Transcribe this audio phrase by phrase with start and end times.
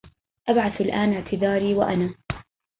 [0.49, 2.15] أبعث الآن اعتذاري وأنا